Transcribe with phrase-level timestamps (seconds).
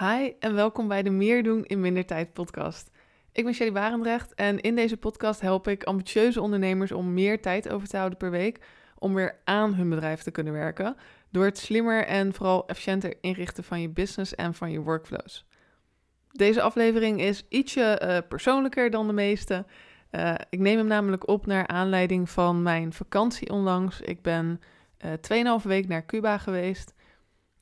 [0.00, 2.90] Hi en welkom bij de Meer doen in minder tijd podcast.
[3.32, 7.68] Ik ben Shelly Barendrecht en in deze podcast help ik ambitieuze ondernemers om meer tijd
[7.68, 8.58] over te houden per week
[8.98, 10.96] om weer aan hun bedrijf te kunnen werken
[11.30, 15.46] door het slimmer en vooral efficiënter inrichten van je business en van je workflows.
[16.32, 19.64] Deze aflevering is ietsje uh, persoonlijker dan de meeste.
[20.10, 24.00] Uh, ik neem hem namelijk op naar aanleiding van mijn vakantie onlangs.
[24.00, 24.60] Ik ben
[25.30, 26.94] uh, 2,5 week naar Cuba geweest.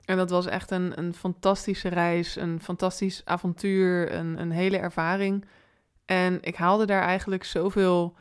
[0.09, 5.45] En dat was echt een, een fantastische reis, een fantastisch avontuur, een, een hele ervaring.
[6.05, 8.15] En ik haalde daar eigenlijk zoveel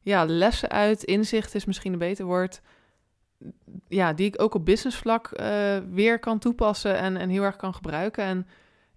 [0.00, 1.02] ja, lessen uit.
[1.02, 2.60] Inzicht is misschien een beter woord.
[3.88, 7.74] Ja, die ik ook op businessvlak uh, weer kan toepassen en, en heel erg kan
[7.74, 8.24] gebruiken.
[8.24, 8.46] En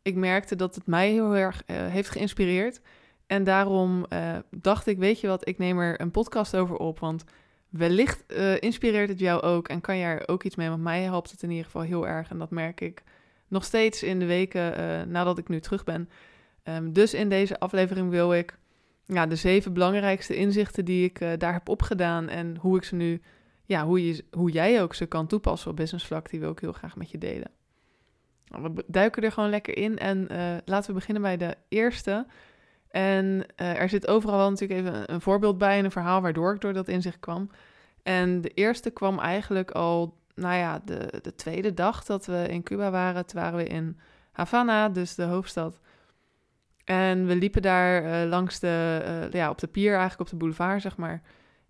[0.01, 2.81] ik merkte dat het mij heel erg uh, heeft geïnspireerd.
[3.27, 6.99] En daarom uh, dacht ik, weet je wat, ik neem er een podcast over op.
[6.99, 7.23] Want
[7.77, 10.69] wellicht uh, inspireert het jou ook en kan je er ook iets mee.
[10.69, 12.29] Want mij helpt het in ieder geval heel erg.
[12.29, 13.03] En dat merk ik
[13.47, 16.09] nog steeds in de weken uh, nadat ik nu terug ben.
[16.63, 18.57] Um, dus in deze aflevering wil ik
[19.05, 22.29] ja, de zeven belangrijkste inzichten die ik uh, daar heb opgedaan.
[22.29, 23.21] En hoe ik ze nu,
[23.65, 26.73] ja, hoe, je, hoe jij ook ze kan toepassen op businessvlak, die wil ik heel
[26.73, 27.51] graag met je delen.
[28.47, 30.27] Nou, we duiken er gewoon lekker in en
[30.65, 32.25] laten we beginnen bij de eerste.
[32.95, 36.53] En uh, er zit overal wel natuurlijk even een, voorbeeld bij en een verhaal waardoor
[36.53, 37.49] ik door dat inzicht kwam.
[38.03, 42.63] En de eerste kwam eigenlijk al, nou ja, de, de tweede dag dat we in
[42.63, 43.25] Cuba waren.
[43.25, 43.99] Toen waren we in
[44.31, 45.79] Havana, dus de hoofdstad.
[46.83, 50.35] En we liepen daar uh, langs de, uh, ja, op de pier, eigenlijk op de
[50.35, 51.21] boulevard, zeg maar.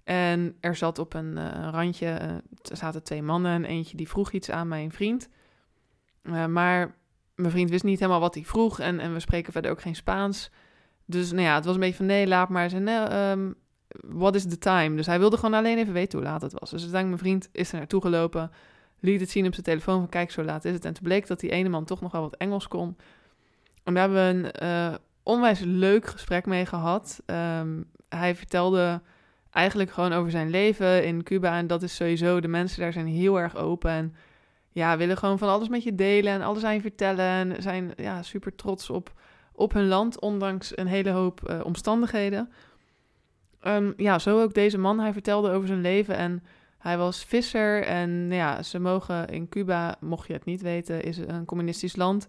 [0.03, 2.07] En er zat op een randje,
[2.69, 5.29] er zaten twee mannen en eentje die vroeg iets aan mijn vriend.
[6.49, 6.95] maar
[7.35, 9.95] mijn vriend wist niet helemaal wat hij vroeg en, en we spreken verder ook geen
[9.95, 10.51] Spaans.
[11.05, 12.69] Dus nou ja, het was een beetje van nee, laat maar.
[12.69, 13.55] Zei, nee, um,
[14.07, 14.95] what is the time?
[14.95, 16.69] Dus hij wilde gewoon alleen even weten hoe laat het was.
[16.69, 18.51] Dus uiteindelijk mijn vriend is er naartoe gelopen,
[18.99, 20.85] liet het zien op zijn telefoon van kijk, zo laat is het.
[20.85, 22.97] En toen bleek dat die ene man toch nog wel wat Engels kon.
[23.83, 27.21] En daar hebben we een uh, onwijs leuk gesprek mee gehad.
[27.25, 29.01] Um, hij vertelde
[29.51, 31.57] eigenlijk gewoon over zijn leven in Cuba.
[31.57, 34.15] En dat is sowieso, de mensen daar zijn heel erg open en
[34.71, 37.25] ja, willen gewoon van alles met je delen en alles aan je vertellen.
[37.25, 39.13] En zijn ja, super trots op
[39.55, 42.49] op hun land, ondanks een hele hoop uh, omstandigheden.
[43.67, 44.99] Um, ja, zo ook deze man.
[44.99, 46.43] Hij vertelde over zijn leven en
[46.77, 47.83] hij was visser.
[47.83, 52.27] En ja, ze mogen in Cuba, mocht je het niet weten, is een communistisch land.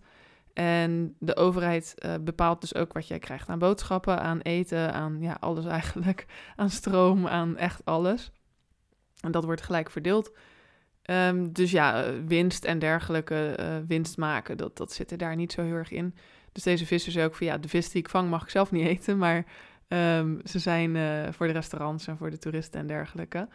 [0.52, 5.16] En de overheid uh, bepaalt dus ook wat jij krijgt aan boodschappen, aan eten, aan
[5.20, 6.26] ja, alles eigenlijk.
[6.56, 8.32] Aan stroom, aan echt alles.
[9.20, 10.32] En dat wordt gelijk verdeeld.
[11.10, 13.54] Um, dus ja, winst en dergelijke
[13.86, 16.14] winst maken, dat, dat zit er daar niet zo heel erg in.
[16.56, 18.70] Dus deze visser zei ook van ja, de vis die ik vang mag ik zelf
[18.70, 19.44] niet eten, maar
[19.88, 23.48] um, ze zijn uh, voor de restaurants en voor de toeristen en dergelijke.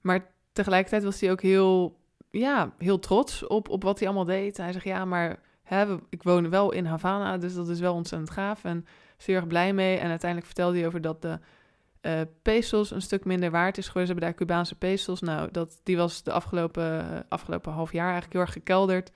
[0.00, 1.96] Maar tegelijkertijd was hij ook heel,
[2.30, 4.56] ja, heel trots op, op wat hij allemaal deed.
[4.56, 8.30] Hij zegt ja, maar hè, ik woon wel in Havana, dus dat is wel ontzettend
[8.30, 8.86] gaaf en
[9.16, 9.96] zeer erg blij mee.
[9.96, 11.38] En uiteindelijk vertelde hij over dat de
[12.02, 14.06] uh, pesos een stuk minder waard is geworden.
[14.06, 15.20] Ze hebben daar Cubaanse pesos.
[15.20, 19.10] Nou, dat, die was de afgelopen, uh, afgelopen half jaar eigenlijk heel erg gekelderd.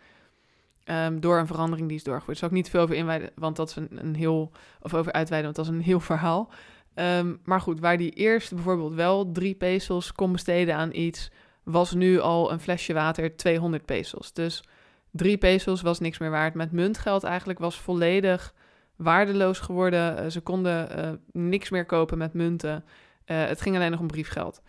[0.85, 2.41] Um, door een verandering die is doorgevoerd.
[2.41, 4.53] Daar zal ik niet veel over inwijden, want dat is een, heel.
[4.81, 6.51] Of over uitweiden, want dat is een heel verhaal.
[6.95, 11.31] Um, maar goed, waar die eerst bijvoorbeeld wel drie pesos kon besteden aan iets,
[11.63, 14.33] was nu al een flesje water 200 pesos.
[14.33, 14.65] Dus
[15.11, 16.55] drie pesos was niks meer waard.
[16.55, 18.55] Met muntgeld eigenlijk was volledig
[18.97, 20.25] waardeloos geworden.
[20.25, 22.85] Uh, ze konden uh, niks meer kopen met munten.
[23.27, 24.63] Uh, het ging alleen nog om briefgeld.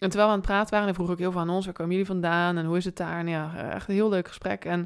[0.00, 1.74] En terwijl we aan het praten waren, en vroeg ik heel veel aan ons, waar
[1.74, 3.18] komen jullie vandaan en hoe is het daar?
[3.18, 4.64] En ja, eh, echt een heel leuk gesprek.
[4.64, 4.80] En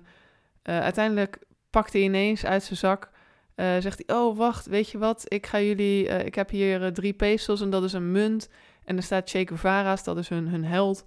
[0.65, 1.39] uh, uiteindelijk
[1.71, 3.11] pakte hij ineens uit zijn zak,
[3.57, 6.93] uh, zegt hij, oh wacht, weet je wat, ik ga jullie, uh, ik heb hier
[6.93, 8.49] drie pesos en dat is een munt.
[8.85, 11.05] En er staat Che Guevara's, dat is hun, hun held.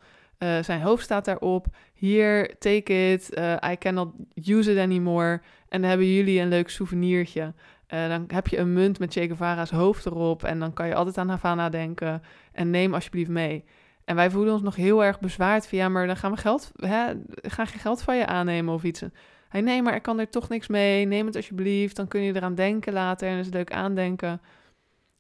[0.62, 1.68] zijn hoofd staat daarop.
[1.94, 3.40] Hier, take it,
[3.72, 5.42] I cannot use it anymore.
[5.70, 7.54] En dan hebben jullie een leuk souvenirtje.
[7.88, 11.18] dan heb je een munt met Che Guevara's hoofd erop en dan kan je altijd
[11.18, 12.22] aan Havana denken.
[12.52, 13.64] En neem alsjeblieft mee.
[14.08, 16.72] En wij voelen ons nog heel erg bezwaard van ja, maar dan gaan we geld,
[16.76, 19.04] hè, gaan geen geld van je aannemen of iets.
[19.50, 21.06] Hij nee, maar ik kan er toch niks mee.
[21.06, 21.96] Neem het alsjeblieft.
[21.96, 24.42] Dan kun je eraan denken later en is het leuk aandenken.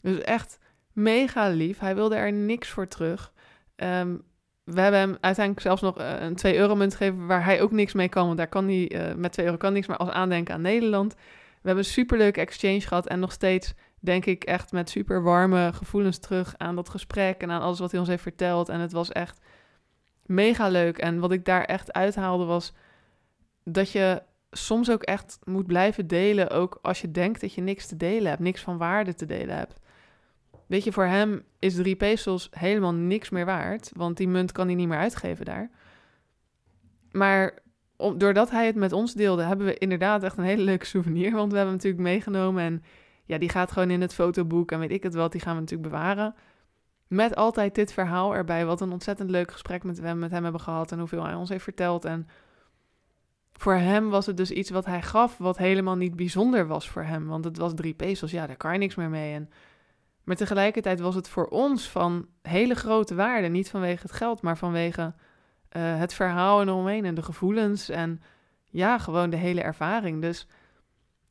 [0.01, 0.59] Dus echt
[0.93, 1.79] mega lief.
[1.79, 3.31] Hij wilde er niks voor terug.
[3.75, 4.21] Um,
[4.63, 7.71] we hebben hem uiteindelijk zelfs nog uh, een 2 euro munt gegeven waar hij ook
[7.71, 8.25] niks mee kan.
[8.25, 11.13] Want daar kan hij uh, met 2 euro kan niks, maar als aandenken aan Nederland.
[11.13, 15.73] We hebben een superleuke exchange gehad en nog steeds denk ik echt met super warme
[15.73, 18.69] gevoelens terug aan dat gesprek en aan alles wat hij ons heeft verteld.
[18.69, 19.39] En het was echt
[20.25, 20.97] mega leuk.
[20.97, 22.73] En wat ik daar echt uithaalde was
[23.63, 24.21] dat je
[24.51, 28.29] soms ook echt moet blijven delen, ook als je denkt dat je niks te delen
[28.29, 29.79] hebt, niks van waarde te delen hebt.
[30.67, 34.65] Weet je, voor hem is drie pesos helemaal niks meer waard, want die munt kan
[34.65, 35.69] hij niet meer uitgeven daar.
[37.11, 37.59] Maar
[38.17, 41.31] doordat hij het met ons deelde, hebben we inderdaad echt een hele leuke souvenir.
[41.31, 42.63] Want we hebben hem natuurlijk meegenomen.
[42.63, 42.83] En
[43.27, 45.31] ja, die gaat gewoon in het fotoboek en weet ik het wat.
[45.31, 46.35] Die gaan we natuurlijk bewaren.
[47.07, 48.65] Met altijd dit verhaal erbij.
[48.65, 50.91] Wat een ontzettend leuk gesprek met hem, met hem hebben gehad.
[50.91, 52.05] En hoeveel hij ons heeft verteld.
[52.05, 52.27] En
[53.53, 55.37] voor hem was het dus iets wat hij gaf.
[55.37, 57.27] Wat helemaal niet bijzonder was voor hem.
[57.27, 58.31] Want het was drie pesos.
[58.31, 59.33] Ja, daar kan je niks meer mee.
[59.33, 59.49] En,
[60.23, 63.47] maar tegelijkertijd was het voor ons van hele grote waarde.
[63.47, 65.01] Niet vanwege het geld, maar vanwege
[65.77, 68.21] uh, het verhaal en omheen en de gevoelens en
[68.69, 70.21] ja, gewoon de hele ervaring.
[70.21, 70.47] Dus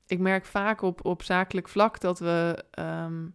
[0.06, 3.34] ik merk vaak op, op zakelijk vlak dat we um,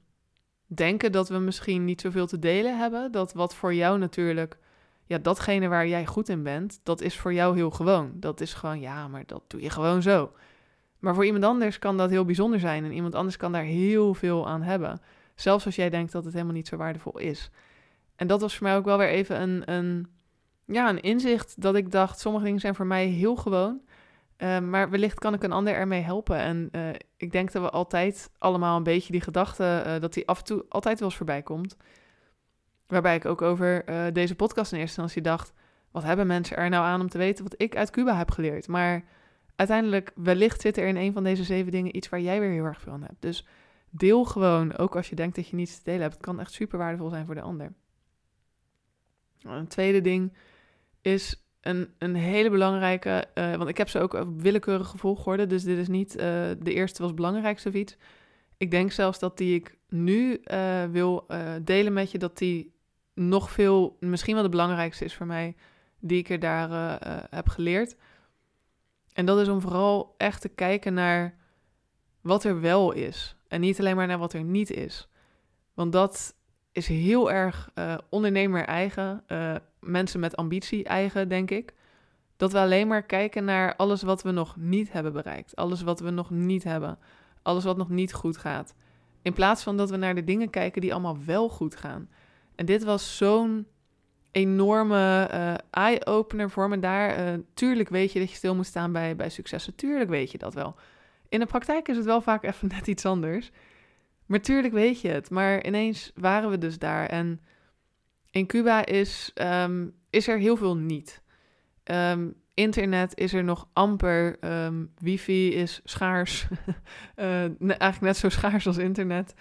[0.66, 3.12] denken dat we misschien niet zoveel te delen hebben.
[3.12, 4.58] Dat wat voor jou natuurlijk,
[5.06, 8.12] ja, datgene waar jij goed in bent, dat is voor jou heel gewoon.
[8.14, 10.32] Dat is gewoon, ja, maar dat doe je gewoon zo.
[11.00, 14.14] Maar voor iemand anders kan dat heel bijzonder zijn en iemand anders kan daar heel
[14.14, 15.02] veel aan hebben.
[15.36, 17.50] Zelfs als jij denkt dat het helemaal niet zo waardevol is.
[18.16, 20.08] En dat was voor mij ook wel weer even een, een
[20.66, 23.82] ja, een inzicht dat ik dacht, sommige dingen zijn voor mij heel gewoon.
[24.42, 26.38] Uh, maar wellicht kan ik een ander ermee helpen.
[26.38, 30.28] En uh, ik denk dat we altijd allemaal een beetje die gedachte, uh, dat die
[30.28, 31.78] af en toe altijd wel eens voorbij komt.
[32.88, 35.54] Waarbij ik ook over deze podcast in eerste instantie dacht,
[35.92, 38.68] wat hebben mensen er nou aan om te weten wat ik uit Cuba heb geleerd?
[38.68, 39.04] Maar
[39.56, 42.64] uiteindelijk, wellicht zit er in een van deze zeven dingen iets waar jij weer heel
[42.64, 43.22] erg veel aan hebt.
[43.22, 43.48] Dus
[43.90, 46.14] deel gewoon, ook als je denkt dat je niets te delen hebt.
[46.14, 47.74] Het kan echt super waardevol zijn voor de ander.
[49.42, 50.34] Een tweede ding
[51.02, 55.64] is een, een hele belangrijke, uh, want ik heb ze ook op willekeurige volgorde, dus
[55.64, 56.22] dit is niet uh,
[56.60, 57.98] de eerste was belangrijkste of iets.
[58.58, 61.26] Ik denk zelfs dat die ik nu uh, wil
[61.62, 62.74] delen met je, dat die
[63.14, 65.56] nog veel, misschien wel de belangrijkste is voor mij,
[66.00, 67.00] die ik er daar
[67.30, 67.96] heb geleerd.
[69.14, 71.38] En dat is om vooral echt te kijken naar
[72.22, 73.36] wat er wel is.
[73.48, 75.10] En niet alleen maar naar wat er niet is.
[75.74, 76.36] Want dat
[76.72, 77.70] is heel erg
[78.10, 79.24] ondernemer eigen
[79.82, 81.74] mensen met ambitie eigen, denk ik.
[82.38, 85.56] Dat we alleen maar kijken naar alles wat we nog niet hebben bereikt.
[85.56, 86.98] Alles wat we nog niet hebben.
[87.42, 88.74] Alles wat nog niet goed gaat.
[89.22, 92.10] In plaats van dat we naar de dingen kijken die allemaal wel goed gaan.
[92.56, 93.68] En dit was zo'n
[94.32, 97.28] enorme uh, eye-opener voor me daar.
[97.28, 99.76] Uh, tuurlijk weet je dat je stil moet staan bij, bij successen.
[99.76, 100.76] Tuurlijk weet je dat wel.
[101.30, 103.52] In de praktijk is het wel vaak even net iets anders.
[104.26, 105.30] Maar tuurlijk weet je het.
[105.30, 107.06] Maar ineens waren we dus daar.
[107.06, 107.42] En
[108.32, 111.22] in Cuba is, um, is er heel veel niet.
[111.84, 114.38] Um, internet is er nog amper.
[114.66, 116.48] Um, wifi is schaars.
[117.16, 119.34] uh, eigenlijk net zo schaars als internet.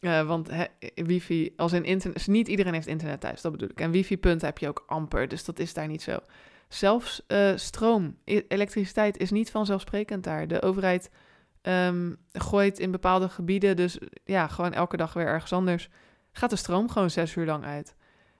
[0.00, 0.48] Uh, want
[0.94, 3.80] wifi, als in internet, niet iedereen heeft internet thuis, dat bedoel ik.
[3.80, 6.18] En wifi-punten heb je ook amper, dus dat is daar niet zo.
[6.68, 10.48] Zelfs uh, stroom, e-, elektriciteit is niet vanzelfsprekend daar.
[10.48, 11.10] De overheid
[12.32, 15.88] gooit in bepaalde gebieden, dus ja, gewoon elke dag weer ergens anders
[16.36, 17.96] gaat de stroom gewoon zes uur lang uit.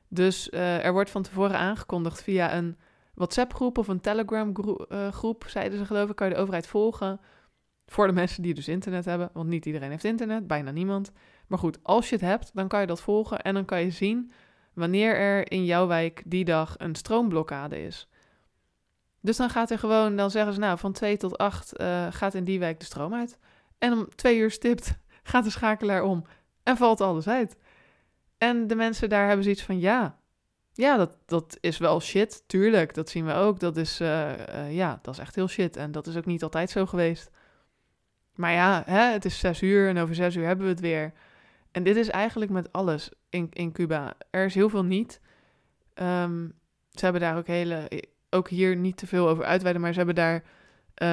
[0.08, 2.78] Dus uh, er wordt van tevoren aangekondigd via een
[3.14, 7.20] WhatsApp-groep of een Telegram-groep, uh, zeiden ze geloof ik, kan je de overheid volgen.
[7.86, 11.12] Voor de mensen die dus internet hebben, want niet iedereen heeft internet, bijna niemand.
[11.46, 13.90] Maar goed, als je het hebt, dan kan je dat volgen en dan kan je
[13.90, 14.32] zien
[14.72, 18.08] wanneer er in jouw wijk die dag een stroomblokkade is.
[19.20, 22.34] Dus dan gaat er gewoon, dan zeggen ze nou van 2 tot 8 uh, gaat
[22.34, 23.38] in die wijk de stroom uit.
[23.78, 26.24] En om twee uur stipt gaat de schakelaar om
[26.62, 27.56] en valt alles uit.
[28.44, 30.18] En de mensen daar hebben zoiets van, ja,
[30.72, 32.94] ja, dat, dat is wel shit, tuurlijk.
[32.94, 33.60] Dat zien we ook.
[33.60, 35.76] Dat is, uh, uh, ja, dat is echt heel shit.
[35.76, 37.30] En dat is ook niet altijd zo geweest.
[38.34, 41.12] Maar ja, hè, het is zes uur en over zes uur hebben we het weer.
[41.70, 44.14] En dit is eigenlijk met alles in, in Cuba.
[44.30, 45.20] Er is heel veel niet.
[45.94, 46.52] Um,
[46.90, 50.14] ze hebben daar ook hele, ook hier niet te veel over uitweiden, maar ze hebben
[50.14, 50.42] daar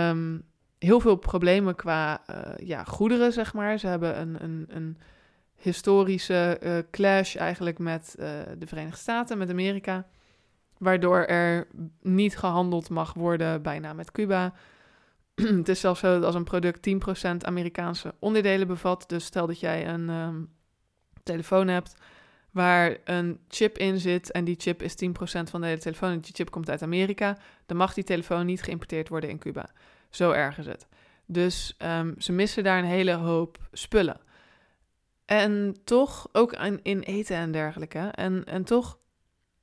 [0.09, 0.43] um,
[0.77, 2.21] heel veel problemen qua
[2.57, 3.77] ja, goederen, zeg maar.
[3.77, 4.97] Ze hebben een, een, een
[5.61, 8.25] historische uh, clash eigenlijk met uh,
[8.57, 10.07] de Verenigde Staten, met Amerika.
[10.77, 11.67] Waardoor er
[12.01, 14.53] niet gehandeld mag worden bijna met Cuba.
[15.59, 19.03] het is zelfs zo dat als een product 10% Amerikaanse onderdelen bevat.
[19.07, 20.49] Dus stel dat jij een um,
[21.23, 21.95] telefoon hebt
[22.51, 25.07] waar een chip in zit en die chip is 10%
[25.43, 28.63] van de hele telefoon en die chip komt uit Amerika, dan mag die telefoon niet
[28.63, 29.69] geïmporteerd worden in Cuba.
[30.09, 30.87] Zo erg is het.
[31.25, 34.19] Dus um, ze missen daar een hele hoop spullen.
[35.31, 37.99] En toch, ook in eten en dergelijke.
[37.99, 38.99] En, en toch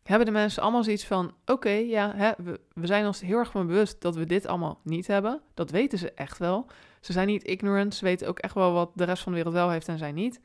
[0.03, 3.51] hebben de mensen allemaal zoiets van: oké, ja, hè, we, we zijn ons heel erg
[3.51, 5.41] van bewust dat we dit allemaal niet hebben.
[5.55, 6.67] Dat weten ze echt wel.
[7.01, 9.55] Ze zijn niet ignorant, ze weten ook echt wel wat de rest van de wereld
[9.55, 10.41] wel heeft en zij niet.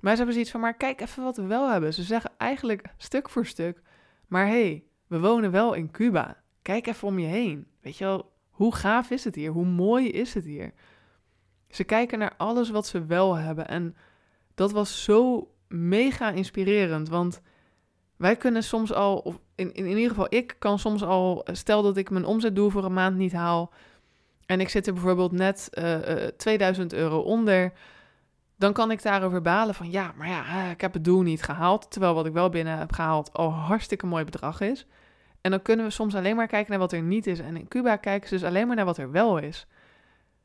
[0.00, 1.94] Maar ze hebben zoiets van: maar kijk even wat we wel hebben.
[1.94, 3.82] Ze zeggen eigenlijk stuk voor stuk:
[4.26, 6.42] maar hé, hey, we wonen wel in Cuba.
[6.62, 7.66] Kijk even om je heen.
[7.80, 9.50] Weet je wel, hoe gaaf is het hier?
[9.50, 10.72] Hoe mooi is het hier?
[11.68, 13.96] Ze kijken naar alles wat ze wel hebben en
[14.58, 17.08] dat was zo mega inspirerend.
[17.08, 17.40] Want
[18.16, 21.82] wij kunnen soms al, of in, in, in ieder geval ik kan soms al, stel
[21.82, 23.72] dat ik mijn omzetdoel voor een maand niet haal
[24.46, 27.72] en ik zit er bijvoorbeeld net uh, uh, 2000 euro onder,
[28.56, 31.90] dan kan ik daarover balen van ja, maar ja, ik heb het doel niet gehaald,
[31.90, 34.86] terwijl wat ik wel binnen heb gehaald al hartstikke mooi bedrag is.
[35.40, 37.38] En dan kunnen we soms alleen maar kijken naar wat er niet is.
[37.38, 39.66] En in Cuba kijken ze dus alleen maar naar wat er wel is.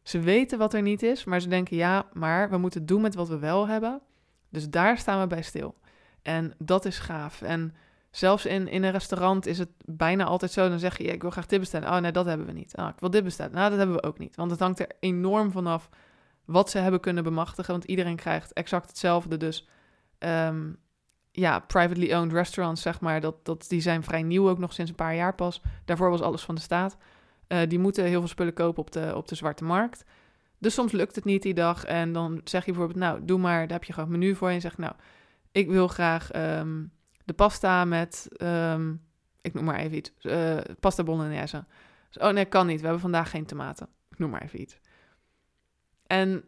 [0.03, 3.15] Ze weten wat er niet is, maar ze denken ja, maar we moeten doen met
[3.15, 4.01] wat we wel hebben.
[4.49, 5.75] Dus daar staan we bij stil.
[6.21, 7.41] En dat is gaaf.
[7.41, 7.75] En
[8.11, 10.69] zelfs in, in een restaurant is het bijna altijd zo.
[10.69, 11.89] Dan zeg je, ik wil graag dit bestellen.
[11.89, 12.77] Oh nee, dat hebben we niet.
[12.77, 13.53] Oh, ik wil dit bestellen.
[13.53, 14.35] Nou, dat hebben we ook niet.
[14.35, 15.89] Want het hangt er enorm vanaf
[16.45, 17.71] wat ze hebben kunnen bemachtigen.
[17.71, 19.37] Want iedereen krijgt exact hetzelfde.
[19.37, 19.67] Dus
[20.19, 20.77] um,
[21.31, 24.89] ja, privately owned restaurants, zeg maar, dat, dat, die zijn vrij nieuw ook nog sinds
[24.91, 25.61] een paar jaar pas.
[25.85, 26.97] Daarvoor was alles van de staat.
[27.47, 30.05] Uh, die moeten heel veel spullen kopen op de, op de zwarte markt.
[30.57, 31.85] Dus soms lukt het niet die dag.
[31.85, 34.47] En dan zeg je bijvoorbeeld, nou, doe maar, daar heb je gewoon een menu voor.
[34.47, 34.93] En je zegt, nou,
[35.51, 36.91] ik wil graag um,
[37.25, 39.01] de pasta met, um,
[39.41, 41.65] ik noem maar even iets, uh, pasta bolognese.
[42.09, 43.87] Dus, oh nee, kan niet, we hebben vandaag geen tomaten.
[44.09, 44.79] Ik noem maar even iets.
[46.07, 46.43] En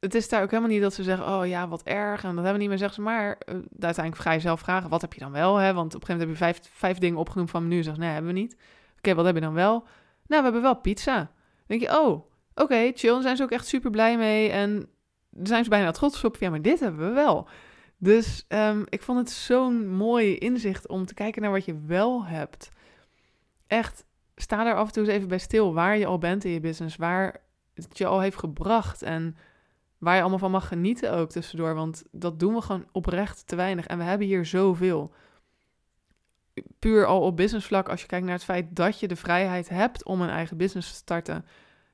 [0.00, 2.24] het is daar ook helemaal niet dat ze zeggen, oh ja, wat erg.
[2.24, 3.02] En dat hebben we niet meer, zeggen ze.
[3.02, 5.56] Maar uh, uiteindelijk ga je zelf vragen, wat heb je dan wel?
[5.56, 5.72] Hè?
[5.72, 7.82] Want op een gegeven moment heb je vijf, vijf dingen opgenoemd van menu.
[7.82, 8.56] Zeg, nee, hebben we niet.
[8.96, 9.86] Oké, wat heb je dan wel?
[10.28, 11.16] Nou, we hebben wel pizza.
[11.16, 11.28] Dan
[11.66, 13.10] denk je, oh, oké, chill.
[13.10, 14.50] Dan zijn ze ook echt super blij mee.
[14.50, 14.88] En
[15.30, 16.36] daar zijn ze bijna trots op.
[16.36, 17.48] Ja, maar dit hebben we wel.
[17.98, 22.24] Dus um, ik vond het zo'n mooi inzicht om te kijken naar wat je wel
[22.24, 22.68] hebt.
[23.66, 24.04] Echt,
[24.36, 26.60] sta daar af en toe eens even bij stil waar je al bent in je
[26.60, 26.96] business.
[26.96, 27.36] Waar
[27.74, 29.02] het je al heeft gebracht.
[29.02, 29.36] En
[29.98, 31.74] waar je allemaal van mag genieten ook tussendoor.
[31.74, 33.86] Want dat doen we gewoon oprecht te weinig.
[33.86, 35.12] En we hebben hier zoveel.
[36.78, 40.04] Puur al op businessvlak, als je kijkt naar het feit dat je de vrijheid hebt
[40.04, 41.44] om een eigen business te starten.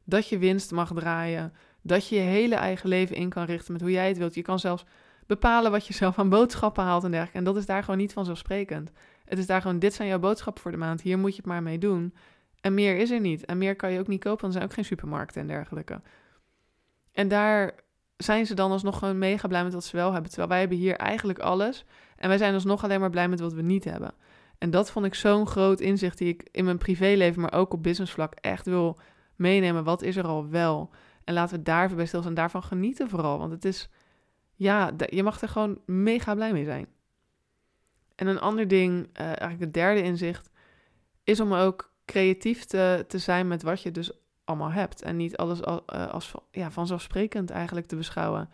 [0.04, 1.52] Dat je winst mag draaien.
[1.82, 4.34] Dat je je hele eigen leven in kan richten met hoe jij het wilt.
[4.34, 4.84] Je kan zelfs
[5.26, 7.38] bepalen wat je zelf aan boodschappen haalt en dergelijke.
[7.38, 8.90] En dat is daar gewoon niet vanzelfsprekend.
[9.24, 11.00] Het is daar gewoon, dit zijn jouw boodschappen voor de maand.
[11.00, 12.14] Hier moet je het maar mee doen.
[12.60, 13.44] En meer is er niet.
[13.44, 16.00] En meer kan je ook niet kopen, er zijn ook geen supermarkten en dergelijke.
[17.12, 17.74] En daar
[18.16, 20.28] zijn ze dan alsnog gewoon mega blij met wat ze wel hebben.
[20.28, 21.84] Terwijl wij hebben hier eigenlijk alles.
[22.16, 24.14] En wij zijn alsnog alleen maar blij met wat we niet hebben.
[24.62, 27.82] En dat vond ik zo'n groot inzicht die ik in mijn privéleven, maar ook op
[27.82, 28.98] businessvlak echt wil
[29.36, 29.84] meenemen.
[29.84, 30.90] Wat is er al wel?
[31.24, 33.38] En laten we daar bij stilstaan daarvan genieten vooral.
[33.38, 33.88] Want het is,
[34.54, 36.86] ja, je mag er gewoon mega blij mee zijn.
[38.14, 40.50] En een ander ding, uh, eigenlijk het derde inzicht,
[41.24, 44.12] is om ook creatief te, te zijn met wat je dus
[44.44, 45.02] allemaal hebt.
[45.02, 48.50] En niet alles als, uh, als ja, vanzelfsprekend eigenlijk te beschouwen.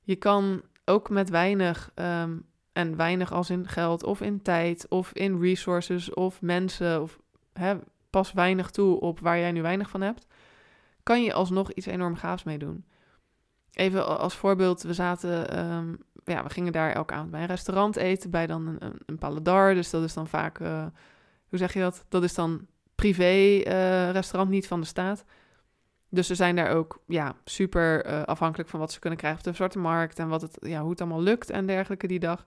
[0.00, 5.12] Je kan ook met weinig, um, en weinig als in geld of in tijd of
[5.12, 7.18] in resources of mensen, of
[7.52, 7.76] hè,
[8.10, 10.26] pas weinig toe op waar jij nu weinig van hebt,
[11.02, 12.84] kan je alsnog iets enorm gaafs mee doen.
[13.72, 17.96] Even als voorbeeld, we zaten, um, ja, we gingen daar elke avond bij een restaurant
[17.96, 19.74] eten, bij dan een, een, paladar.
[19.74, 20.86] Dus dat is dan vaak, uh,
[21.48, 22.04] hoe zeg je dat?
[22.08, 25.24] Dat is dan privé-restaurant, eh, niet van de staat.
[26.14, 29.46] Dus ze zijn daar ook ja, super uh, afhankelijk van wat ze kunnen krijgen op
[29.46, 32.46] de zwarte markt en wat het, ja, hoe het allemaal lukt en dergelijke die dag.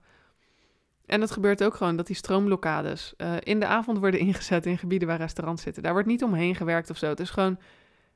[1.06, 4.78] En het gebeurt ook gewoon dat die stroomlokkades uh, in de avond worden ingezet in
[4.78, 5.82] gebieden waar restaurants zitten.
[5.82, 7.06] Daar wordt niet omheen gewerkt of zo.
[7.06, 7.58] Het is gewoon,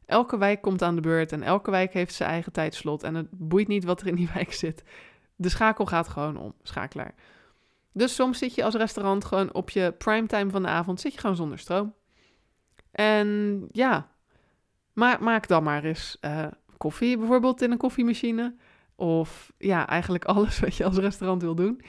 [0.06, 3.02] elke wijk komt aan de beurt en elke wijk heeft zijn eigen tijdslot.
[3.02, 4.84] En het boeit niet wat er in die wijk zit.
[5.36, 7.14] De schakel gaat gewoon om, schakelaar.
[7.92, 11.20] Dus soms zit je als restaurant gewoon op je primetime van de avond, zit je
[11.20, 11.94] gewoon zonder stroom.
[12.90, 14.10] En ja,
[15.20, 18.54] maak dan maar eens uh, koffie bijvoorbeeld in een koffiemachine.
[18.96, 21.80] Of ja, eigenlijk alles wat je als restaurant wil doen.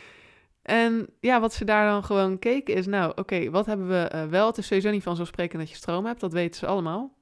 [0.62, 4.25] En ja, wat ze daar dan gewoon keken is, nou oké, wat hebben we uh,
[4.25, 4.48] wel?
[4.48, 7.18] Het is sowieso niet vanzelfsprekend dat je stroom hebt, dat weten ze allemaal.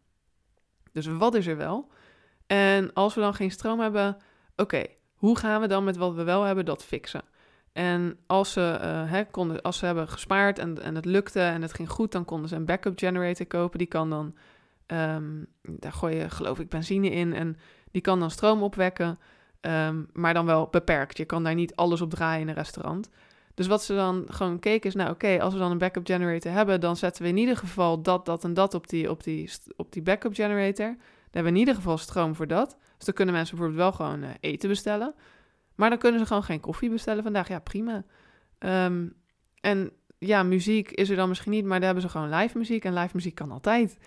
[0.92, 1.92] Dus wat is er wel?
[2.48, 4.18] En als we dan geen stroom hebben,
[4.56, 4.84] oké,
[5.16, 7.22] hoe gaan we dan met wat we wel hebben dat fixen?
[7.74, 8.60] En als ze,
[9.08, 12.26] hè, konden, als ze hebben gespaard en, en het lukte en het ging goed, dan
[12.26, 13.78] konden ze een backup generator kopen.
[13.78, 14.36] Die kan dan,
[14.92, 17.58] um, daar gooi je geloof ik benzine in en
[17.92, 19.20] die kan dan stroom opwekken,
[19.62, 21.18] um, maar dan wel beperkt.
[21.18, 23.10] Je kan daar niet alles op draaien in een restaurant.
[23.54, 26.52] Dus wat ze dan gewoon keken is, nou oké, als we dan een backup generator
[26.52, 29.52] hebben, dan zetten we in ieder geval dat, dat en dat op die, op die,
[29.76, 30.86] op die backup generator.
[30.86, 30.98] Dan
[31.32, 32.78] hebben we in ieder geval stroom voor dat.
[32.98, 35.14] Dus dan kunnen mensen bijvoorbeeld wel gewoon uh, eten bestellen.
[35.76, 37.48] Maar dan kunnen ze gewoon geen koffie bestellen vandaag.
[37.48, 38.04] Ja, prima.
[38.60, 39.14] Um,
[39.62, 42.86] en ja, muziek is er dan misschien niet, maar daar hebben ze gewoon live muziek.
[42.86, 43.98] En live muziek kan altijd.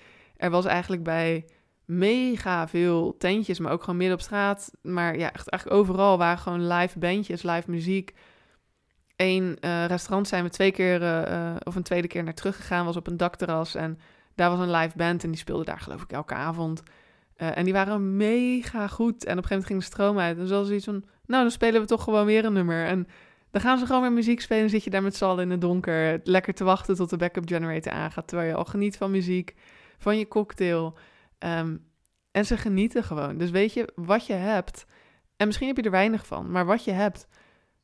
[0.42, 1.44] Er was eigenlijk bij
[1.84, 4.70] mega veel tentjes, maar ook gewoon midden op straat.
[4.82, 8.14] Maar ja, echt eigenlijk overal waren gewoon live bandjes, live muziek.
[9.16, 12.96] Eén uh, restaurant zijn we twee keer, uh, of een tweede keer naar teruggegaan, was
[12.96, 13.74] op een dakterras.
[13.74, 13.98] En
[14.34, 16.82] daar was een live band en die speelde daar geloof ik elke avond.
[17.36, 19.24] En die waren mega goed.
[19.24, 20.38] En op een gegeven moment ging de stroom uit.
[20.38, 22.86] En zoals iets van, nou, dan spelen we toch gewoon weer een nummer.
[22.86, 23.06] En
[23.50, 24.70] Dan gaan ze gewoon weer muziek spelen.
[24.70, 26.20] Zit je daar met z'n allen in het donker.
[26.24, 28.28] Lekker te wachten tot de backup generator aangaat.
[28.28, 29.54] Terwijl je al geniet van muziek,
[30.02, 30.98] van je cocktail.
[31.38, 31.76] Ehm,
[32.30, 33.38] en ze genieten gewoon.
[33.38, 34.86] Dus weet je, wat je hebt.
[35.36, 36.50] En misschien heb je er weinig van.
[36.50, 37.28] Maar wat je hebt,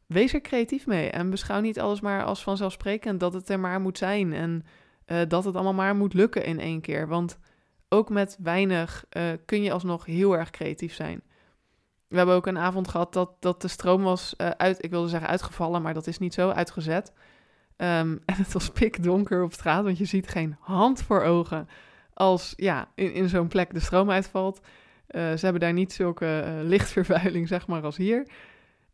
[0.06, 1.10] wees er creatief mee.
[1.10, 4.32] En beschouw niet alles maar als vanzelfsprekend dat het er maar moet zijn.
[4.32, 4.64] En
[5.06, 7.08] uh, dat het allemaal maar moet lukken in één keer.
[7.08, 7.38] Want
[7.88, 11.22] ook met weinig uh, kun je alsnog heel erg creatief zijn.
[12.08, 15.08] We hebben ook een avond gehad dat, dat de stroom was uh, uit, ik wilde
[15.08, 17.12] zeggen uitgevallen, maar dat is niet zo, uitgezet.
[17.76, 21.68] Um, en het was pikdonker op straat, want je ziet geen hand voor ogen
[22.18, 24.60] als ja, in, in zo'n plek de stroom uitvalt.
[24.60, 28.26] Uh, ze hebben daar niet zulke uh, lichtvervuiling, zeg maar, als hier.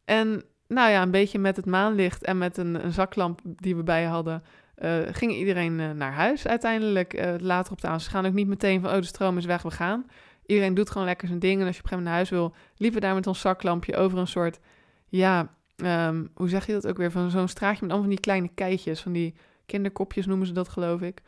[0.04, 4.04] En nou ja, een beetje met het maanlicht en met een, zaklamp die we bij
[4.04, 4.42] hadden,
[4.78, 7.38] uh, ging iedereen naar huis uiteindelijk.
[7.40, 8.02] later op de avond.
[8.02, 10.06] Ze gaan ook niet meteen van, oh, de stroom is weg, we gaan.
[10.46, 11.60] Iedereen doet gewoon lekker zijn ding.
[11.60, 13.40] En als je op een gegeven moment naar huis wil, liepen we daar met ons
[13.40, 14.60] zaklampje over een soort,
[15.08, 17.10] ja, um, hoe zeg je dat ook weer?
[17.10, 19.34] Van zo'n straatje met allemaal van die kleine keitjes, van die
[19.66, 21.22] kinderkopjes noemen ze dat, geloof ik.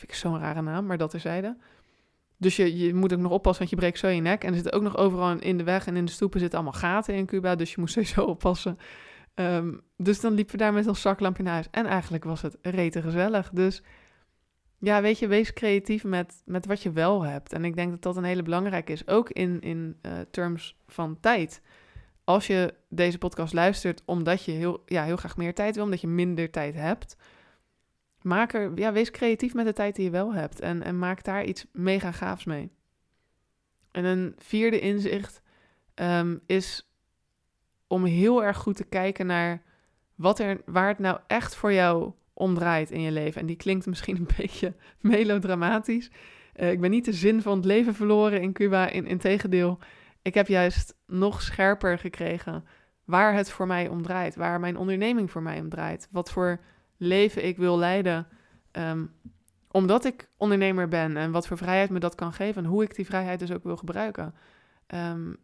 [0.00, 1.56] Vind ik zo'n rare naam, maar dat terzijde.
[2.36, 4.42] Dus je, je moet ook nog oppassen, want je breekt zo je nek.
[4.42, 6.80] En er zitten ook nog overal in de weg en in de stoepen zitten allemaal
[6.80, 7.54] gaten in Cuba.
[7.54, 8.78] Dus je moet sowieso oppassen.
[9.34, 11.68] Um, dus dan liepen we daar met ons zaklampje naar huis.
[11.70, 13.50] En eigenlijk was het rete gezellig.
[13.52, 13.82] Dus
[14.78, 17.52] ja, weet je, wees creatief met, met wat je wel hebt.
[17.52, 19.06] En ik denk dat dat een hele belangrijke is.
[19.06, 21.62] Ook in, in uh, terms van tijd.
[22.24, 26.00] Als je deze podcast luistert omdat je heel, ja, heel graag meer tijd wil, omdat
[26.00, 27.16] je minder tijd hebt
[28.22, 31.24] maak er, ja, wees creatief met de tijd die je wel hebt en, en maak
[31.24, 32.70] daar iets mega gaafs mee.
[33.90, 35.42] En een vierde inzicht
[35.94, 36.90] um, is
[37.86, 39.62] om heel erg goed te kijken naar
[40.14, 43.40] wat er, waar het nou echt voor jou om draait in je leven.
[43.40, 46.10] En die klinkt misschien een beetje melodramatisch.
[46.56, 48.88] Uh, ik ben niet de zin van het leven verloren in Cuba.
[48.88, 49.78] In, integendeel,
[50.22, 52.64] ik heb juist nog scherper gekregen
[53.04, 54.36] waar het voor mij om draait.
[54.36, 56.08] Waar mijn onderneming voor mij om draait.
[56.10, 56.60] Wat voor
[57.00, 58.26] leven ik wil leiden.
[58.72, 59.12] Um,
[59.70, 62.94] omdat ik ondernemer ben en wat voor vrijheid me dat kan geven en hoe ik
[62.94, 64.34] die vrijheid dus ook wil gebruiken.
[64.94, 65.36] Um,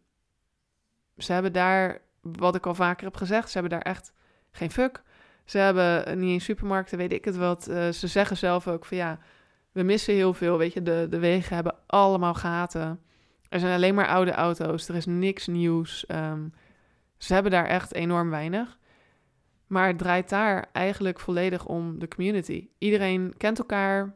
[1.17, 4.13] ze hebben daar, wat ik al vaker heb gezegd, ze hebben daar echt
[4.51, 5.01] geen fuck.
[5.45, 7.69] Ze hebben niet in supermarkten, weet ik het wat.
[7.69, 9.19] Uh, ze zeggen zelf ook van ja,
[9.71, 10.57] we missen heel veel.
[10.57, 13.01] Weet je, de, de wegen hebben allemaal gaten.
[13.49, 14.89] Er zijn alleen maar oude auto's.
[14.89, 16.05] Er is niks nieuws.
[16.11, 16.53] Um,
[17.17, 18.77] ze hebben daar echt enorm weinig.
[19.67, 22.67] Maar het draait daar eigenlijk volledig om de community.
[22.77, 24.15] Iedereen kent elkaar,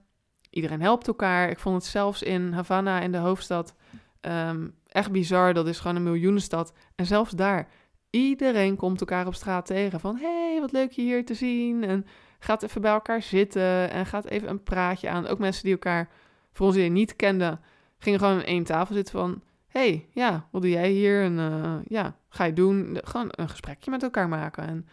[0.49, 1.49] iedereen helpt elkaar.
[1.49, 3.75] Ik vond het zelfs in Havana, in de hoofdstad,
[4.21, 5.53] um, echt bizar.
[5.53, 6.73] Dat is gewoon een miljoenenstad.
[6.95, 7.67] En zelfs daar,
[8.09, 9.99] iedereen komt elkaar op straat tegen.
[9.99, 11.83] Van, hey, wat leuk je hier te zien.
[11.83, 12.05] En
[12.39, 15.27] gaat even bij elkaar zitten en gaat even een praatje aan.
[15.27, 16.09] Ook mensen die elkaar
[16.51, 17.59] voor ons niet kenden,
[17.97, 19.41] gingen gewoon aan één tafel zitten van...
[19.67, 21.23] hey, ja, wat doe jij hier?
[21.23, 22.97] En uh, ja, ga je doen?
[23.03, 24.67] Gewoon een gesprekje met elkaar maken.
[24.67, 24.87] En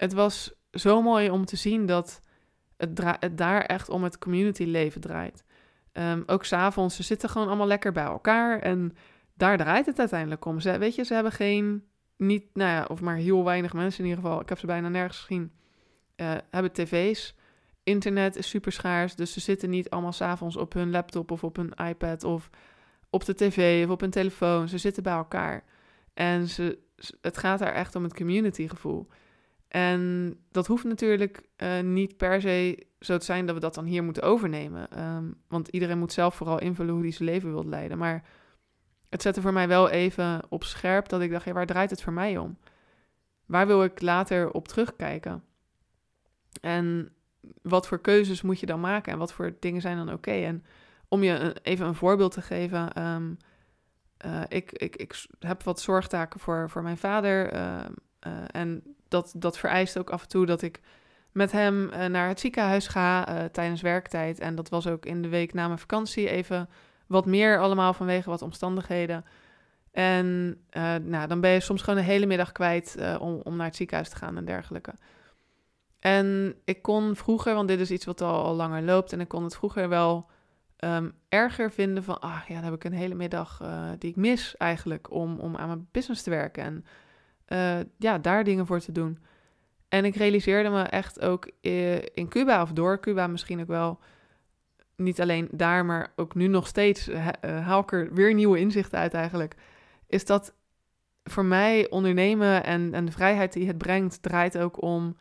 [0.00, 2.20] het was zo mooi om te zien dat
[2.76, 5.44] het, daar echt om het community leven draait.
[5.92, 8.96] Um, ook s'avonds, ze zitten gewoon allemaal lekker bij elkaar en
[9.34, 10.60] daar draait het uiteindelijk om.
[10.60, 11.84] Ze, weet je, ze hebben geen,
[12.16, 14.88] niet, nou ja, of maar heel weinig mensen in ieder geval, ik heb ze bijna
[14.88, 15.52] nergens gezien,
[16.16, 17.34] uh, hebben tv's.
[17.82, 21.56] Internet is super schaars, dus ze zitten niet allemaal s'avonds op hun laptop of op
[21.56, 22.50] hun iPad of
[23.10, 24.68] op de tv of op hun telefoon.
[24.68, 25.64] Ze zitten bij elkaar.
[26.14, 26.78] En ze,
[27.20, 29.08] het gaat daar echt om het community gevoel.
[29.70, 33.84] En dat hoeft natuurlijk uh, niet per se zo te zijn dat we dat dan
[33.84, 35.04] hier moeten overnemen.
[35.16, 37.98] Um, want iedereen moet zelf vooral invullen hoe hij zijn leven wil leiden.
[37.98, 38.24] Maar
[39.08, 42.02] het zette voor mij wel even op scherp dat ik dacht, ja, waar draait het
[42.02, 42.58] voor mij om?
[43.46, 45.44] Waar wil ik later op terugkijken?
[46.60, 47.12] En
[47.62, 50.30] wat voor keuzes moet je dan maken en wat voor dingen zijn dan oké?
[50.30, 50.64] En
[51.08, 53.36] om je even een voorbeeld te geven, um,
[54.26, 57.54] uh, ik, ik, ik heb wat zorgtaken voor, voor mijn vader.
[57.54, 57.84] Uh,
[58.26, 60.80] uh, en dat, dat vereist ook af en toe dat ik
[61.32, 64.38] met hem uh, naar het ziekenhuis ga uh, tijdens werktijd.
[64.38, 66.68] En dat was ook in de week na mijn vakantie even
[67.06, 69.24] wat meer allemaal vanwege wat omstandigheden.
[69.92, 73.66] En uh, nou, dan ben je soms gewoon een hele middag kwijt om, om naar
[73.66, 74.94] het ziekenhuis te gaan en dergelijke.
[75.98, 79.44] En ik kon vroeger, want dit is iets wat al, langer loopt, en ik kon
[79.44, 80.30] het vroeger wel
[80.84, 83.62] um, erger vinden van, ah ja, dan heb ik een hele middag
[83.98, 86.62] die ik mis eigenlijk om, om aan mijn business te werken.
[86.62, 86.84] En
[87.52, 89.18] uh, ja, daar dingen voor te doen.
[89.88, 93.98] En ik realiseerde me echt ook eh, in Cuba of door Cuba misschien ook wel.
[94.96, 98.98] Niet alleen daar, maar ook nu nog steeds uh, haal ik er weer nieuwe inzichten
[98.98, 99.54] uit eigenlijk.
[100.06, 100.54] Is dat
[101.24, 105.16] voor mij ondernemen en, en de vrijheid die het brengt, draait ook om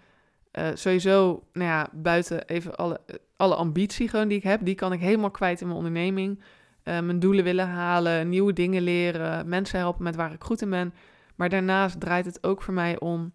[0.74, 3.02] sowieso, nou ja, buiten even alle,
[3.36, 6.40] alle ambitie gewoon die ik heb, die kan ik helemaal kwijt in mijn onderneming.
[6.84, 10.70] Uh, mijn doelen willen halen, nieuwe dingen leren, mensen helpen met waar ik goed in
[10.70, 10.94] ben.
[11.40, 13.34] Maar daarnaast draait het ook voor mij om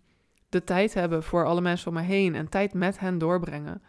[0.49, 3.83] de tijd hebben voor alle mensen om me heen en tijd met hen doorbrengen.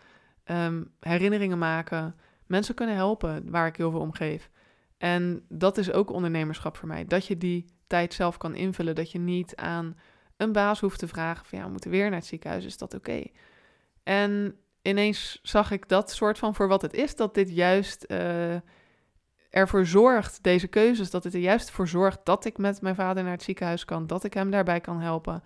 [0.44, 4.50] Ehm, herinneringen maken, mensen kunnen helpen waar ik heel veel om geef.
[4.98, 7.06] En dat is ook ondernemerschap voor mij.
[7.06, 8.96] Dat je die tijd zelf kan invullen.
[8.96, 9.98] Dat je niet aan
[10.38, 12.94] een baas hoeft te vragen van ja, we moeten weer naar het ziekenhuis, is dat
[12.94, 13.24] oké?
[14.04, 18.56] En ineens zag ik dat soort van voor wat het is, dat dit juist uh,
[19.56, 23.24] ervoor zorgt, deze keuzes, dat het er juist voor zorgt dat ik met mijn vader
[23.24, 25.44] naar het ziekenhuis kan, dat ik hem daarbij kan helpen.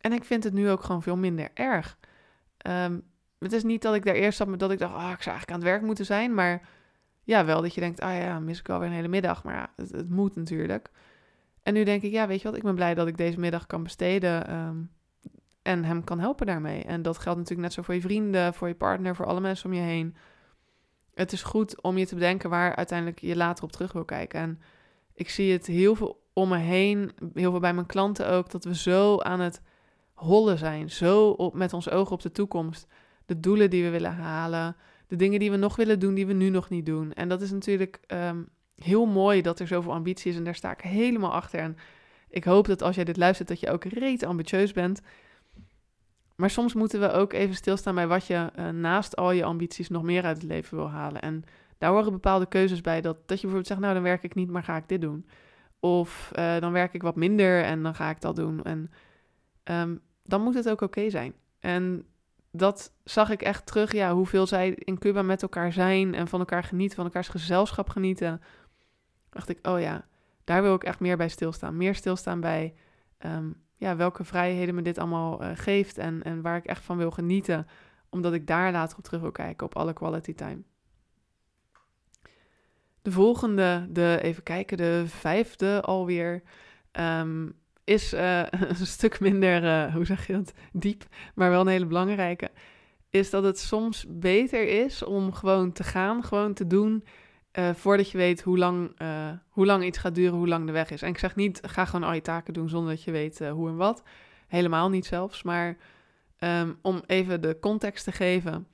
[0.00, 1.98] En ik vind het nu ook gewoon veel minder erg.
[2.66, 3.02] Um,
[3.38, 5.50] het is niet dat ik daar eerst zat dat ik dacht, ah, ik zou eigenlijk
[5.50, 6.68] aan het werk moeten zijn, maar
[7.22, 9.70] ja, wel dat je denkt, ah ja, mis ik alweer een hele middag, maar ja,
[9.76, 10.90] het, het moet natuurlijk.
[11.62, 13.66] En nu denk ik, ja, weet je wat, ik ben blij dat ik deze middag
[13.66, 14.76] kan besteden ehm,
[15.62, 16.84] en hem kan helpen daarmee.
[16.84, 19.70] En dat geldt natuurlijk net zo voor je vrienden, voor je partner, voor alle mensen
[19.70, 20.16] om je heen.
[21.16, 24.40] Het is goed om je te bedenken waar uiteindelijk je later op terug wil kijken.
[24.40, 24.60] En
[25.14, 28.64] ik zie het heel veel om me heen, heel veel bij mijn klanten ook, dat
[28.64, 29.60] we zo aan het
[30.14, 32.86] hollen zijn, zo op, met ons ogen op de toekomst.
[33.26, 34.76] De doelen die we willen halen,
[35.06, 37.12] de dingen die we nog willen doen, die we nu nog niet doen.
[37.12, 38.42] En dat is natuurlijk ehm,
[38.74, 41.60] heel mooi dat er zoveel ambitie is en daar sta ik helemaal achter.
[41.60, 41.76] En
[42.28, 45.00] ik hoop dat als jij dit luistert, dat je ook reet ambitieus bent.
[46.36, 49.88] Maar soms moeten we ook even stilstaan bij wat je uh, naast al je ambities
[49.88, 51.20] nog meer uit het leven wil halen.
[51.20, 51.44] En
[51.78, 53.00] daar horen bepaalde keuzes bij.
[53.00, 55.26] Dat, dat je bijvoorbeeld zegt, nou dan werk ik niet, maar ga ik dit doen.
[55.80, 58.62] Of uh, dan werk ik wat minder en dan ga ik dat doen.
[58.62, 58.90] En
[59.64, 61.34] um, dan moet het ook oké zijn.
[61.60, 62.06] En
[62.50, 66.38] dat zag ik echt terug, ja, hoeveel zij in Cuba met elkaar zijn en van
[66.38, 68.40] elkaar genieten, van elkaars gezelschap genieten
[69.30, 70.06] dacht ik, oh ja,
[70.44, 71.76] daar wil ik echt meer bij stilstaan.
[71.76, 72.74] Meer stilstaan bij
[73.26, 76.96] um, ja, welke vrijheden me dit allemaal uh, geeft en, en waar ik echt van
[76.96, 77.66] wil genieten.
[78.08, 80.62] Omdat ik daar later op terug wil kijken, op alle quality time.
[83.02, 86.42] De volgende, de, even kijken, de vijfde alweer,
[86.92, 88.42] um, is uh,
[88.80, 92.50] een stuk minder, uh, hoe zeg je dat, diep, maar wel een hele belangrijke.
[93.10, 97.04] Is dat het soms beter is om gewoon te gaan, gewoon te doen
[97.58, 100.72] uh, voordat je weet hoe lang, uh, hoe lang iets gaat duren, hoe lang de
[100.72, 101.02] weg is.
[101.02, 103.50] En ik zeg niet, ga gewoon al je taken doen zonder dat je weet uh,
[103.50, 104.02] hoe en wat.
[104.48, 105.42] Helemaal niet zelfs.
[105.42, 105.76] Maar
[106.38, 108.66] um, om even de context te geven.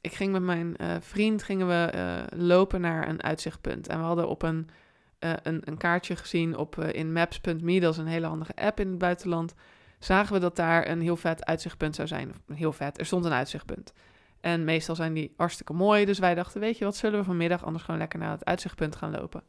[0.00, 3.88] Ik ging met mijn vriend gingen we lopen naar een uitzichtpunt.
[3.88, 4.68] En we hadden op een,
[5.18, 8.98] een, een, kaartje gezien op, in maps.me, dat is een hele handige app in het
[8.98, 9.54] buitenland.
[9.98, 12.34] Zagen we dat daar een heel vet uitzichtpunt zou zijn.
[12.52, 13.92] Heel vet, er stond een uitzichtpunt.
[14.52, 16.04] En meestal zijn die hartstikke mooi.
[16.04, 18.96] Dus wij dachten, weet je wat, zullen we vanmiddag anders gewoon lekker naar het uitzichtpunt
[18.96, 19.42] gaan lopen.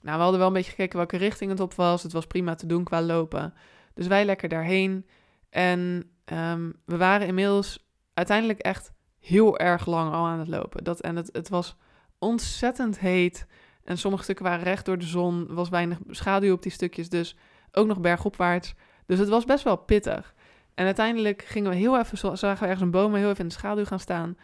[0.00, 2.02] Nou, we hadden wel een beetje gekeken welke richting het op was.
[2.02, 3.54] Het was prima te doen qua lopen.
[3.94, 5.06] Dus wij lekker daarheen.
[5.50, 10.84] En um, we waren inmiddels uiteindelijk echt heel erg lang al aan het lopen.
[10.84, 11.76] Dat, en het, het was
[12.18, 13.46] ontzettend heet.
[13.84, 15.48] En sommige stukken waren recht door de zon.
[15.48, 17.08] Er was weinig schaduw op die stukjes.
[17.08, 17.36] Dus
[17.72, 18.74] ook nog bergopwaarts.
[19.06, 20.34] Dus het was best wel pittig.
[20.80, 23.54] En uiteindelijk gingen we heel even, zagen we ergens een boom, heel even in de
[23.54, 24.36] schaduw gaan staan.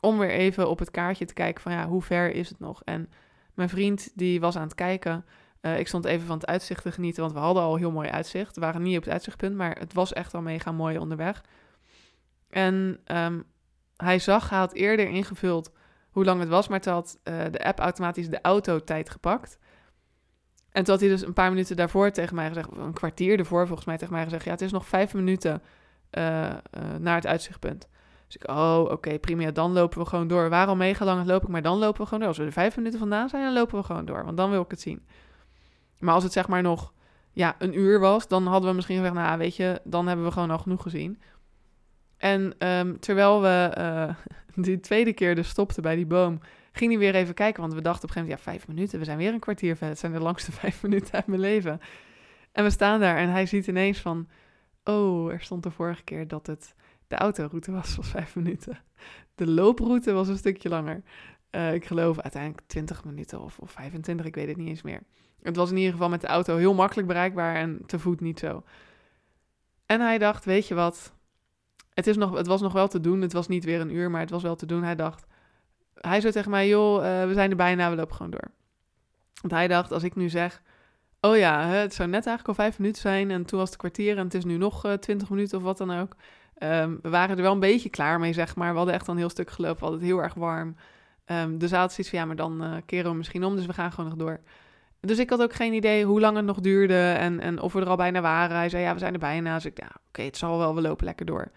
[0.00, 2.82] Om weer even op het kaartje te kijken van ja, hoe ver is het nog?
[2.84, 3.10] En
[3.54, 5.24] mijn vriend die was aan het kijken.
[5.60, 8.08] Uh, ik stond even van het uitzicht te genieten, want we hadden al heel mooi
[8.08, 8.54] uitzicht.
[8.54, 11.44] We waren niet op het uitzichtpunt, maar het was echt al mega mooi onderweg.
[12.48, 13.44] En um,
[13.96, 15.72] hij zag, hij had eerder ingevuld
[16.10, 19.58] hoe lang het was, maar toen had uh, de app automatisch de autotijd gepakt.
[20.76, 23.66] En toen had hij dus een paar minuten daarvoor tegen mij gezegd, een kwartier ervoor
[23.66, 25.62] volgens mij tegen mij gezegd, ja, het is nog vijf minuten
[26.10, 26.50] uh, uh,
[26.98, 27.88] naar het uitzichtpunt.
[28.26, 30.42] Dus ik, oh, oké, prima, dan lopen we gewoon door.
[30.42, 32.28] We waren al mega lang loop ik, maar dan lopen we gewoon door.
[32.28, 34.62] Als we er vijf minuten vandaan zijn, dan lopen we gewoon door, want dan wil
[34.62, 35.06] ik het zien.
[35.98, 36.92] Maar als het zeg maar nog
[37.32, 40.32] ja, een uur was, dan hadden we misschien gezegd, nou weet je, dan hebben we
[40.32, 41.20] gewoon al genoeg gezien.
[42.16, 44.14] En um, terwijl we uh,
[44.64, 46.40] die tweede keer dus stopten bij die boom,
[46.76, 48.98] ging hij weer even kijken, want we dachten op een gegeven moment, ja, vijf minuten,
[48.98, 49.88] we zijn weer een kwartier verder.
[49.88, 51.80] Het zijn de langste vijf minuten uit mijn leven.
[52.52, 54.28] En we staan daar en hij ziet ineens van,
[54.84, 56.74] oh, er stond de vorige keer dat het
[57.06, 58.78] de autoroute was van vijf minuten.
[59.34, 61.02] De looproute was een stukje langer.
[61.50, 65.02] Uh, ik geloof uiteindelijk 20 minuten of, of 25, ik weet het niet eens meer.
[65.42, 68.38] Het was in ieder geval met de auto heel makkelijk bereikbaar en te voet niet
[68.38, 68.62] zo.
[69.86, 71.14] En hij dacht, weet je wat,
[71.94, 73.20] het, is nog, het was nog wel te doen.
[73.20, 74.82] Het was niet weer een uur, maar het was wel te doen.
[74.82, 75.26] Hij dacht,
[76.08, 78.50] hij zei tegen mij, joh, uh, we zijn er bijna, we lopen gewoon door.
[79.40, 80.62] Want hij dacht, als ik nu zeg,
[81.20, 84.18] oh ja, het zou net eigenlijk al vijf minuten zijn en toen was het kwartier
[84.18, 86.16] en het is nu nog uh, twintig minuten of wat dan ook.
[86.58, 88.70] Um, we waren er wel een beetje klaar mee, zeg maar.
[88.70, 90.76] We hadden echt al een heel stuk gelopen, we hadden het heel erg warm.
[91.26, 93.66] Um, dus hij had zoiets van, ja, maar dan uh, keren we misschien om, dus
[93.66, 94.40] we gaan gewoon nog door.
[95.00, 97.80] Dus ik had ook geen idee hoe lang het nog duurde en, en of we
[97.80, 98.56] er al bijna waren.
[98.56, 99.54] Hij zei, ja, we zijn er bijna.
[99.54, 101.50] Dus ik, ja, oké, het zal wel, we lopen lekker door.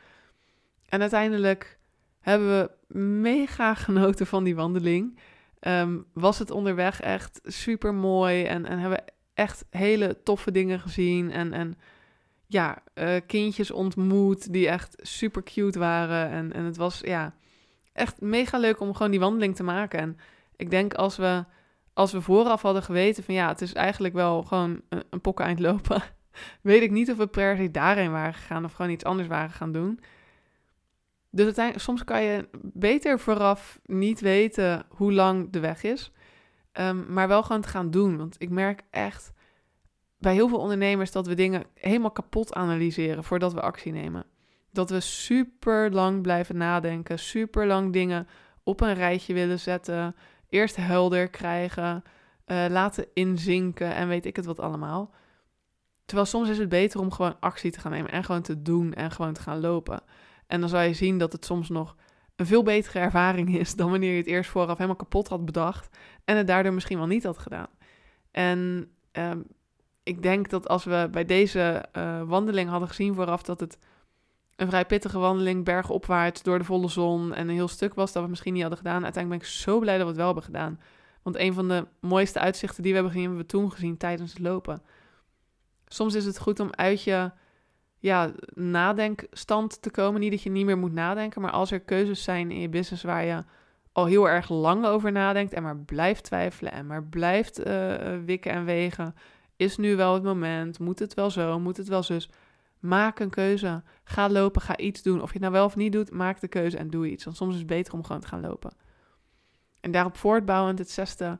[0.86, 1.79] En uiteindelijk
[2.20, 5.20] hebben we mega genoten van die wandeling.
[5.62, 10.80] Um, was het onderweg echt super mooi en, en hebben we echt hele toffe dingen
[10.80, 11.32] gezien.
[11.32, 11.78] En, en
[12.48, 16.30] ja, uh, kindjes ontmoet die echt super cute waren.
[16.30, 17.34] En, en het was ja,
[17.94, 20.00] echt mega leuk om gewoon die wandeling te maken.
[20.00, 20.18] En
[20.56, 21.46] ik denk als we,
[21.94, 25.46] als we vooraf hadden geweten van ja, het is eigenlijk wel gewoon een, een pokken
[25.46, 26.02] eind lopen.
[26.62, 29.52] weet ik niet of we per se daarheen waren gegaan of gewoon iets anders waren
[29.52, 30.00] gaan doen.
[31.32, 36.12] Dus soms kan je beter vooraf niet weten hoe lang de weg is,
[36.74, 38.18] um, maar wel gewoon te gaan doen.
[38.18, 39.34] Want ik merk echt
[40.18, 44.26] bij heel veel ondernemers dat we dingen helemaal kapot analyseren voordat we actie nemen.
[44.72, 48.28] Dat we super lang blijven nadenken, super lang dingen
[48.64, 50.16] op een rijtje willen zetten,
[50.50, 52.04] eerst helder krijgen,
[52.46, 55.14] uh, laten inzinken en weet ik het wat allemaal.
[56.06, 58.94] Terwijl soms is het beter om gewoon actie te gaan nemen en gewoon te doen
[58.94, 60.02] en gewoon te gaan lopen.
[60.50, 61.96] En dan zal je zien dat het soms nog
[62.36, 65.98] een veel betere ervaring is dan wanneer je het eerst vooraf helemaal kapot had bedacht
[66.26, 67.68] en het daardoor misschien wel niet had gedaan.
[68.32, 69.46] En um,
[70.04, 73.78] ik denk dat als we bij deze uh, wandeling hadden gezien vooraf dat het
[74.56, 78.24] een vrij pittige wandeling bergopwaarts door de volle zon en een heel stuk was dat
[78.24, 79.04] we misschien niet hadden gedaan.
[79.04, 80.80] Uiteindelijk ben ik zo blij dat we het wel hebben gedaan.
[81.22, 84.34] Want een van de mooiste uitzichten die we hebben gezien, hebben we toen gezien tijdens
[84.34, 84.82] het lopen.
[85.88, 87.32] Soms is het goed om uit je
[88.00, 90.20] ja, nadenkstand te komen.
[90.20, 93.04] Niet dat je niet meer moet nadenken, maar als er keuzes zijn in je business
[93.04, 93.44] waar je
[93.92, 98.52] al heel erg lang over nadenkt en maar blijft twijfelen en maar blijft uh, wikken
[98.52, 99.16] en wegen,
[99.56, 100.80] is nu wel het moment?
[100.80, 101.60] Moet het wel zo?
[101.60, 102.30] Moet het wel zus?
[102.80, 103.84] Maak een keuze.
[104.04, 105.22] Ga lopen, ga iets doen.
[105.22, 107.24] Of je het nou wel of niet doet, maak de keuze en doe iets.
[107.24, 108.72] Want soms is het beter om gewoon te gaan lopen.
[109.80, 111.40] En daarop voortbouwend, het zesde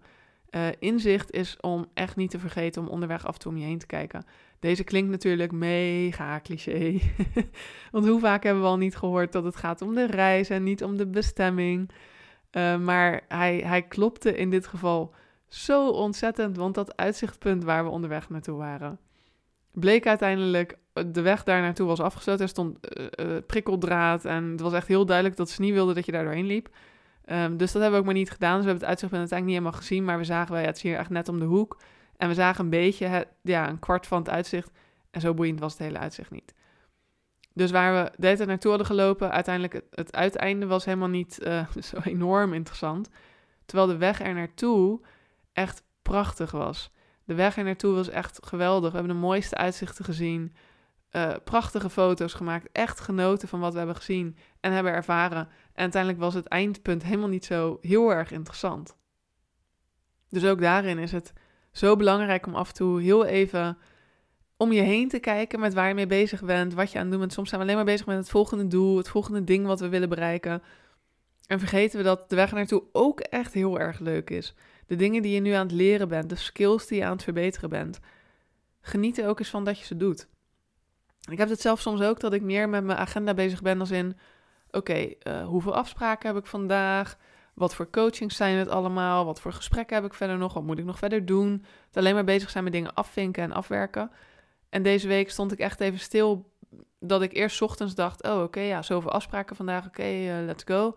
[0.52, 3.66] uh, inzicht is om echt niet te vergeten om onderweg af en toe om je
[3.66, 4.26] heen te kijken.
[4.60, 7.00] Deze klinkt natuurlijk mega cliché.
[7.92, 10.64] Want hoe vaak hebben we al niet gehoord dat het gaat om de reis en
[10.64, 11.90] niet om de bestemming.
[12.52, 15.14] Uh, maar hij, hij klopte in dit geval
[15.48, 19.00] zo ontzettend, want dat uitzichtpunt waar we onderweg naartoe waren,
[19.72, 22.44] bleek uiteindelijk, de weg daar naartoe was afgesloten.
[22.44, 22.78] Er stond
[23.48, 26.46] prikkeldraad en het was echt heel duidelijk dat ze niet wilden dat je daar doorheen
[26.46, 26.70] liep.
[27.32, 28.56] Um, dus dat hebben we ook maar niet gedaan.
[28.56, 30.76] Dus we hebben het uitzichtpunt uiteindelijk niet helemaal gezien, maar we zagen wel, ja, het
[30.76, 31.82] is hier echt net om de hoek.
[32.18, 34.72] En we zagen een beetje, het, ja, een kwart van het uitzicht.
[35.12, 36.54] En zo boeiend was het hele uitzicht niet.
[37.54, 41.68] Dus waar we de naartoe hadden gelopen, uiteindelijk het, het uiteinde was helemaal niet uh,
[41.92, 43.10] zo enorm interessant.
[43.66, 45.02] Terwijl de weg er naartoe
[45.54, 46.92] echt prachtig was.
[47.24, 48.92] De weg er naartoe was echt geweldig.
[48.92, 50.56] We hebben de mooiste uitzichten gezien.
[51.12, 52.70] Uh, prachtige foto's gemaakt.
[52.72, 55.48] Echt genoten van wat we hebben gezien en hebben ervaren.
[55.74, 58.98] En uiteindelijk was het eindpunt helemaal niet zo heel erg interessant.
[60.30, 61.34] Dus ook daarin is het
[61.72, 63.78] zo belangrijk om af en toe heel even
[64.58, 67.12] om je heen te kijken met waar je mee bezig bent, wat je aan het
[67.12, 67.34] doen bent.
[67.34, 69.90] Soms zijn we alleen maar bezig met het volgende doel, het volgende ding wat we
[69.90, 70.62] willen bereiken.
[71.48, 74.56] En vergeten we dat de weg naartoe ook echt heel erg leuk is.
[74.88, 77.24] De dingen die je nu aan het leren bent, de skills die je aan het
[77.24, 78.00] verbeteren bent.
[78.82, 80.28] Geniet er ook eens van dat je ze doet.
[81.32, 83.92] Ik heb het zelf soms ook dat ik meer met mijn agenda bezig ben als
[83.92, 84.18] in...
[84.72, 87.18] Oké, eh, hoeveel afspraken heb ik vandaag?
[87.54, 89.26] Wat voor coachings zijn het allemaal?
[89.26, 90.54] Wat voor gesprekken heb ik verder nog?
[90.54, 91.66] Wat moet ik nog verder doen?
[91.88, 94.12] Het alleen maar bezig zijn met dingen afvinken en afwerken.
[94.70, 96.52] En deze week stond ik echt even stil
[97.00, 98.24] dat ik eerst ochtends dacht...
[98.24, 99.86] Oh, oké, ja, zoveel afspraken vandaag.
[99.86, 100.96] Oké, eh, let's go.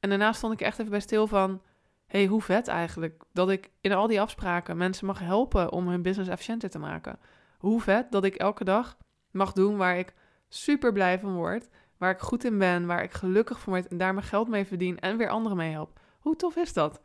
[0.00, 1.60] En daarna stond ik echt even bij stil van
[2.08, 6.02] hey, hoe vet eigenlijk dat ik in al die afspraken mensen mag helpen om hun
[6.02, 7.18] business efficiënter te maken.
[7.58, 8.96] Hoe vet dat ik elke dag
[9.38, 10.14] mag doen waar ik
[10.48, 13.98] super blij van word, waar ik goed in ben, waar ik gelukkig van word en
[13.98, 16.00] daar mijn geld mee verdien en weer anderen mee help.
[16.18, 17.00] Hoe tof is dat?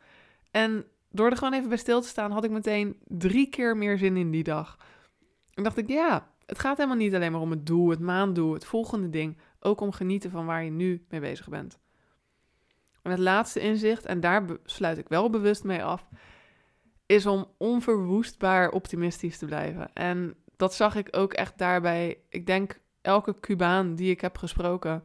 [0.50, 3.98] En door er gewoon even bij stil te staan, had ik meteen drie keer meer
[3.98, 4.78] zin in die dag.
[5.54, 8.52] En dacht ik, ja, het gaat helemaal niet alleen maar om het doel, het maanddoel,
[8.52, 9.38] het volgende ding.
[9.60, 11.78] Ook om genieten van waar je nu mee bezig bent.
[13.02, 16.08] En het laatste inzicht, en daar sluit ik wel bewust mee af,
[17.06, 19.92] is om onverwoestbaar optimistisch te blijven.
[19.92, 22.18] En dat zag ik ook echt daarbij.
[22.28, 25.04] Ik denk elke Cubaan die ik heb gesproken,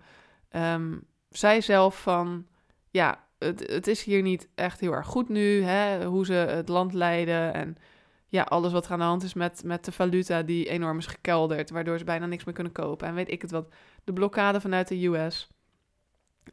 [0.52, 2.48] um, zei zelf van,
[2.90, 6.70] ja, het, het is hier niet echt heel erg goed nu, hè, hoe ze het
[6.70, 7.78] land leiden en
[8.28, 11.06] ja, alles wat er aan de hand is met, met de valuta die enorm is
[11.06, 13.08] gekelderd, waardoor ze bijna niks meer kunnen kopen.
[13.08, 15.50] En weet ik het wat, de blokkade vanuit de US.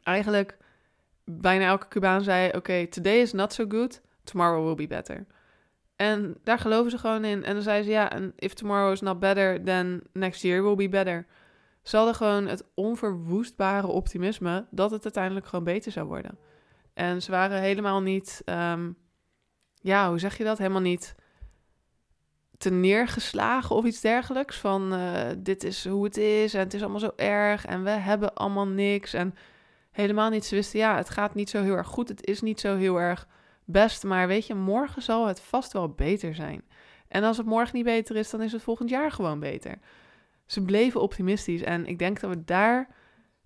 [0.03, 0.57] Eigenlijk
[1.23, 5.25] bijna elke Cubaan zei: Oké, today is not so good, tomorrow will be better.
[5.97, 7.43] En daar geloven ze gewoon in.
[7.43, 10.75] En dan zei ze: Ja, en if tomorrow is not better, then next year will
[10.75, 11.25] be better.
[11.81, 16.37] Ze hadden gewoon het onverwoestbare optimisme dat het uiteindelijk gewoon beter zou worden.
[16.93, 18.97] En ze waren helemaal niet, um,
[19.81, 20.57] ja, hoe zeg je dat?
[20.57, 21.15] Helemaal niet
[22.57, 24.57] te neergeslagen of iets dergelijks.
[24.57, 27.89] Van uh, dit is hoe het is en het is allemaal zo erg en we
[27.89, 29.13] hebben allemaal niks.
[29.13, 29.35] En
[29.91, 30.45] helemaal niet.
[30.45, 32.09] Ze wisten, ja, het gaat niet zo heel erg goed.
[32.09, 33.27] Het is niet zo heel erg
[33.67, 34.03] best.
[34.03, 36.61] Maar weet je, morgen zal het vast wel beter zijn.
[37.07, 39.79] En als het morgen niet beter is, dan is het volgend jaar gewoon beter.
[40.45, 41.61] ze bleven optimistisch.
[41.61, 42.89] En ik denk dat we daar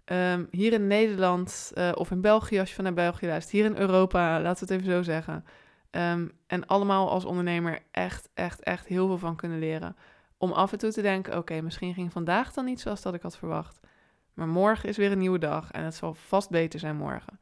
[0.05, 3.77] ehm, hier in Nederland eh, of in België, als je vanuit België luistert, hier in
[3.77, 5.45] Europa, laten we het even zo zeggen.
[5.89, 9.95] Ehm, en allemaal als ondernemer echt, echt, echt heel veel van kunnen leren.
[10.37, 13.21] Om af en toe te denken: oké, misschien ging vandaag dan niet zoals dat ik
[13.21, 13.79] had verwacht.
[14.33, 17.39] Maar morgen is weer een nieuwe dag en het zal vast beter zijn morgen.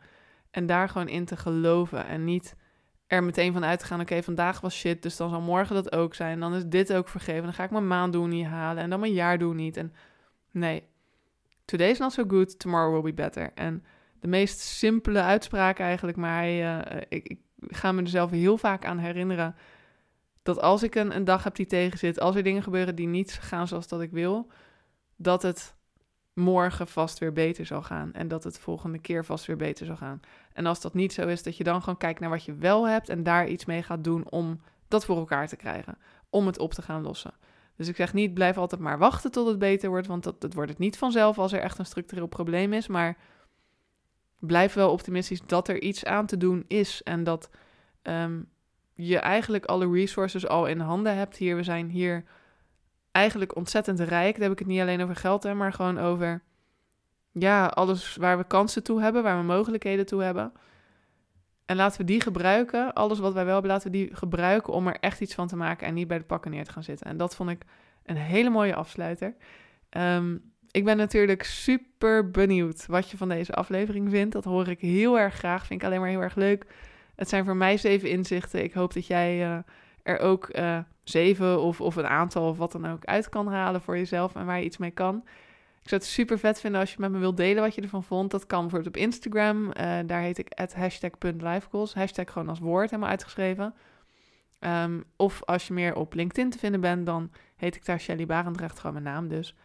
[0.51, 2.55] En daar gewoon in te geloven en niet
[3.09, 5.91] er meteen van uit te gaan: oké, vandaag was shit, dus dan zal morgen dat
[5.95, 6.39] ook zijn.
[6.39, 7.43] Dan is dit ook vergeven.
[7.43, 9.77] Dan ga ik mijn maanddoel niet halen en dan mijn jaardoel niet.
[9.77, 9.93] En
[10.51, 10.83] nee,
[11.65, 13.51] today is not so good, tomorrow will be better.
[13.55, 13.83] En
[14.19, 18.85] de meest simpele uitspraak eigenlijk, maar uh, ik, ik ga me er zelf heel vaak
[18.85, 19.55] aan herinneren
[20.43, 23.33] dat als ik een, een dag heb die tegenzit, als er dingen gebeuren die niet
[23.33, 24.51] gaan zoals dat ik wil,
[25.15, 25.75] dat het
[26.33, 28.13] morgen vast weer beter zal gaan.
[28.13, 30.19] En dat het volgende keer vast weer beter zal gaan.
[30.59, 32.87] En als dat niet zo is, dat je dan gewoon kijkt naar wat je wel
[32.87, 35.97] hebt en daar iets mee gaat doen om dat voor elkaar te krijgen.
[36.29, 37.33] Om het op te gaan lossen.
[37.75, 40.53] Dus ik zeg niet, blijf altijd maar wachten tot het beter wordt, want dat, dat
[40.53, 42.87] wordt het niet vanzelf als er echt een structureel probleem is.
[42.87, 43.17] Maar
[44.39, 47.49] blijf wel optimistisch dat er iets aan te doen is en dat
[48.03, 48.49] um,
[48.93, 51.55] je eigenlijk alle resources al in handen hebt hier.
[51.55, 52.23] We zijn hier
[53.11, 54.33] eigenlijk ontzettend rijk.
[54.33, 56.43] Daar heb ik het niet alleen over geld, hè, maar gewoon over
[57.31, 60.51] ja, alles waar we kansen toe hebben, waar we mogelijkheden toe hebben.
[61.65, 64.87] En laten we die gebruiken, alles wat wij wel hebben, laten we die gebruiken om
[64.87, 67.07] er echt iets van te maken en niet bij de pakken neer te gaan zitten.
[67.07, 67.61] En dat vond ik
[68.05, 69.35] een hele mooie afsluiter.
[69.89, 70.35] Ehm,
[70.71, 74.33] ik ben natuurlijk super benieuwd wat je van deze aflevering vindt.
[74.33, 75.65] Dat hoor ik heel erg graag.
[75.65, 76.65] Vind ik alleen maar heel erg leuk.
[77.15, 78.63] Het zijn voor mij zeven inzichten.
[78.63, 79.57] Ik hoop dat jij uh,
[80.03, 83.81] er ook uh, zeven of, of een aantal of wat dan ook uit kan halen
[83.81, 85.23] voor jezelf en waar je iets mee kan.
[85.89, 88.03] Ik zou het super vet vinden als je met me wilt delen wat je ervan
[88.03, 88.31] vond.
[88.31, 89.65] Dat kan bijvoorbeeld op Instagram.
[89.65, 91.93] Uh, daar heet ik hashtag.lifegoals.
[91.93, 93.73] Hashtag gewoon als woord helemaal uitgeschreven.
[94.59, 98.25] Um, of als je meer op LinkedIn te vinden bent, dan heet ik daar Shelly
[98.25, 99.55] Barendrecht, gewoon mijn naam dus.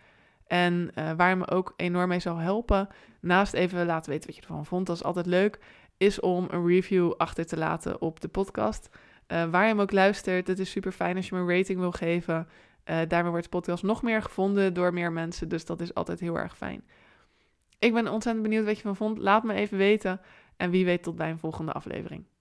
[0.46, 2.88] En uh, waar je me ook enorm mee zal helpen,
[3.20, 5.58] naast even laten weten wat je ervan vond, dat is altijd leuk,
[5.96, 8.88] is om een review achter te laten op de podcast.
[9.28, 11.78] Uh, waar je hem ook luistert, het is super fijn als je me een rating
[11.78, 12.48] wil geven.
[12.90, 16.20] Uh, daarmee wordt de podcast nog meer gevonden door meer mensen, dus dat is altijd
[16.20, 16.84] heel erg fijn.
[17.78, 19.18] Ik ben ontzettend benieuwd wat je van vond.
[19.18, 20.20] Laat me even weten
[20.56, 22.24] en wie weet tot bij een volgende aflevering.